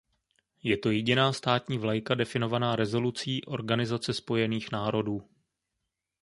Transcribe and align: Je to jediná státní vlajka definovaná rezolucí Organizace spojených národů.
Je 0.63 0.77
to 0.77 0.91
jediná 0.91 1.33
státní 1.33 1.77
vlajka 1.77 2.15
definovaná 2.15 2.75
rezolucí 2.75 3.45
Organizace 3.45 4.13
spojených 4.13 4.71
národů. 4.71 5.21